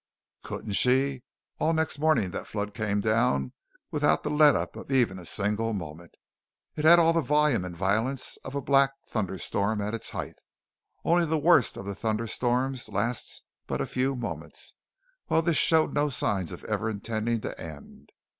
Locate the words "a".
5.19-5.27, 8.55-8.63, 13.79-13.85